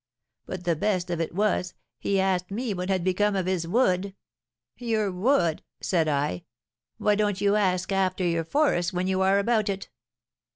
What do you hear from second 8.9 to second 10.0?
when you are about it?'